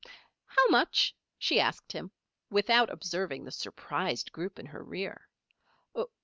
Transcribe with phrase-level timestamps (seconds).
[0.47, 2.11] "How much?" she asked him,
[2.49, 5.29] without observing the surprised group in her rear.